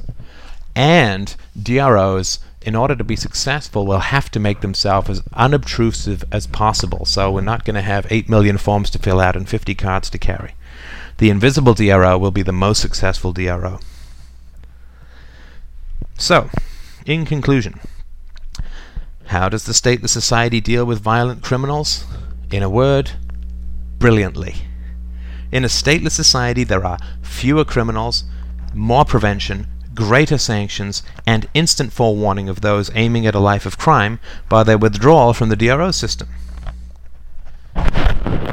And 0.75 1.35
DROs, 1.61 2.39
in 2.61 2.75
order 2.75 2.95
to 2.95 3.03
be 3.03 3.15
successful, 3.15 3.85
will 3.85 3.99
have 3.99 4.31
to 4.31 4.39
make 4.39 4.61
themselves 4.61 5.09
as 5.09 5.23
unobtrusive 5.33 6.23
as 6.31 6.47
possible. 6.47 7.05
So 7.05 7.31
we're 7.31 7.41
not 7.41 7.65
going 7.65 7.75
to 7.75 7.81
have 7.81 8.07
8 8.09 8.29
million 8.29 8.57
forms 8.57 8.89
to 8.91 8.99
fill 8.99 9.19
out 9.19 9.35
and 9.35 9.47
50 9.47 9.75
cards 9.75 10.09
to 10.09 10.17
carry. 10.17 10.55
The 11.17 11.29
invisible 11.29 11.73
DRO 11.73 12.17
will 12.17 12.31
be 12.31 12.41
the 12.41 12.51
most 12.51 12.81
successful 12.81 13.33
DRO. 13.33 13.79
So, 16.17 16.49
in 17.05 17.25
conclusion, 17.25 17.79
how 19.27 19.49
does 19.49 19.65
the 19.65 19.73
stateless 19.73 20.09
society 20.09 20.61
deal 20.61 20.85
with 20.85 21.01
violent 21.01 21.43
criminals? 21.43 22.05
In 22.51 22.63
a 22.63 22.69
word, 22.69 23.11
brilliantly. 23.99 24.55
In 25.51 25.63
a 25.63 25.67
stateless 25.67 26.11
society, 26.11 26.63
there 26.63 26.85
are 26.85 26.97
fewer 27.21 27.65
criminals, 27.65 28.23
more 28.73 29.05
prevention, 29.05 29.67
greater 29.93 30.37
sanctions, 30.37 31.03
and 31.25 31.47
instant 31.53 31.93
forewarning 31.93 32.49
of 32.49 32.61
those 32.61 32.89
aiming 32.95 33.27
at 33.27 33.35
a 33.35 33.39
life 33.39 33.65
of 33.65 33.77
crime 33.77 34.19
by 34.49 34.63
their 34.63 34.77
withdrawal 34.77 35.33
from 35.33 35.49
the 35.49 35.55
DRO 35.55 35.91
system. 35.91 36.27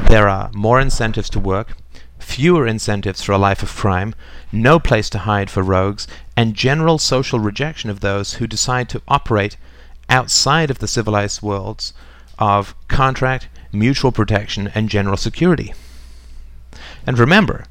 There 0.09 0.29
are 0.29 0.51
more 0.53 0.81
incentives 0.81 1.31
to 1.31 1.41
work, 1.41 1.77
fewer 2.21 2.67
incentives 2.67 3.23
for 3.23 3.33
a 3.33 3.39
life 3.39 3.63
of 3.63 3.75
crime, 3.75 4.15
no 4.53 4.79
place 4.79 5.11
to 5.11 5.19
hide 5.19 5.51
for 5.51 5.63
rogues, 5.63 6.07
and 6.37 6.55
general 6.55 6.99
social 6.99 7.41
rejection 7.41 7.91
of 7.91 8.01
those 8.01 8.35
who 8.35 8.47
decide 8.47 8.89
to 8.91 9.03
operate 9.09 9.57
outside 10.09 10.71
of 10.71 10.79
the 10.79 10.89
civilized 10.89 11.43
worlds 11.43 11.93
of 12.39 12.75
contract, 12.89 13.49
mutual 13.73 14.13
protection, 14.13 14.71
and 14.75 14.89
general 14.89 15.17
security. 15.17 15.75
And 17.07 17.19
remember, 17.19 17.65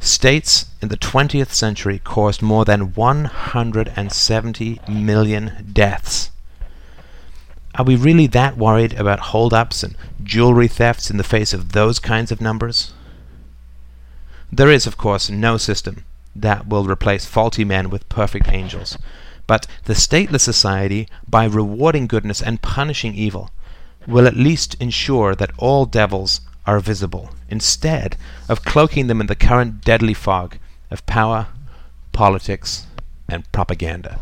states 0.00 0.66
in 0.82 0.88
the 0.88 0.96
20th 0.96 1.52
century 1.52 2.00
caused 2.02 2.42
more 2.42 2.64
than 2.64 2.94
170 2.94 4.80
million 4.88 5.70
deaths. 5.72 6.30
Are 7.74 7.84
we 7.84 7.96
really 7.96 8.26
that 8.28 8.56
worried 8.56 8.94
about 8.94 9.20
holdups 9.20 9.82
and 9.82 9.96
jewelry 10.22 10.68
thefts 10.68 11.10
in 11.10 11.18
the 11.18 11.24
face 11.24 11.52
of 11.52 11.72
those 11.72 11.98
kinds 11.98 12.32
of 12.32 12.40
numbers? 12.40 12.92
There 14.52 14.70
is, 14.70 14.86
of 14.86 14.96
course, 14.96 15.28
no 15.28 15.56
system 15.56 16.04
that 16.34 16.66
will 16.66 16.84
replace 16.84 17.24
faulty 17.24 17.64
men 17.64 17.90
with 17.90 18.08
perfect 18.08 18.48
angels. 18.48 18.96
But 19.46 19.66
the 19.84 19.94
stateless 19.94 20.40
society, 20.40 21.08
by 21.28 21.44
rewarding 21.44 22.06
goodness 22.06 22.42
and 22.42 22.62
punishing 22.62 23.14
evil, 23.14 23.50
will 24.06 24.26
at 24.26 24.36
least 24.36 24.76
ensure 24.80 25.34
that 25.34 25.52
all 25.58 25.86
devils 25.86 26.40
are 26.66 26.80
visible, 26.80 27.30
instead 27.48 28.16
of 28.48 28.64
cloaking 28.64 29.06
them 29.06 29.20
in 29.20 29.28
the 29.28 29.36
current 29.36 29.82
deadly 29.84 30.14
fog 30.14 30.58
of 30.90 31.06
power, 31.06 31.48
politics, 32.12 32.86
and 33.28 33.50
propaganda. 33.52 34.18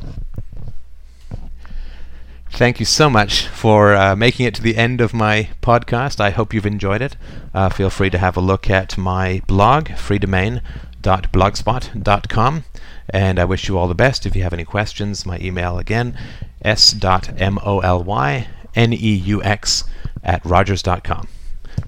Thank 2.55 2.79
you 2.79 2.87
so 2.87 3.11
much 3.11 3.49
for 3.49 3.97
uh, 3.97 4.15
making 4.15 4.47
it 4.47 4.55
to 4.55 4.63
the 4.63 4.77
end 4.77 5.01
of 5.01 5.13
my 5.13 5.49
podcast. 5.61 6.21
I 6.21 6.31
hope 6.31 6.55
you've 6.55 6.65
enjoyed 6.65 7.03
it. 7.03 7.17
Uh, 7.53 7.69
feel 7.69 7.91
free 7.91 8.11
to 8.11 8.19
have 8.19 8.37
a 8.37 8.41
look 8.41 8.71
at 8.71 8.97
my 8.97 9.43
blog, 9.49 9.89
freedomain.blogspot.com. 9.89 12.65
And 13.11 13.41
I 13.41 13.45
wish 13.45 13.67
you 13.67 13.77
all 13.77 13.89
the 13.89 13.95
best. 13.97 14.25
If 14.25 14.37
you 14.37 14.45
have 14.45 14.53
any 14.53 14.65
questions, 14.65 15.27
my 15.27 15.37
email 15.41 15.79
again, 15.79 16.17
s.moly 16.63 18.47
N 18.77 18.93
E 18.93 19.15
U 19.15 19.43
X 19.43 19.83
at 20.23 20.47
Rogers.com. 20.47 21.27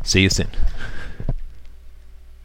See 0.02 0.22
you 0.22 0.30
soon. 0.30 0.48